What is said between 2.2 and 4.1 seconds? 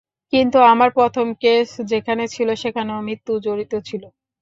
ছিল সেখানেও মৃত্যু জড়িত ছিল।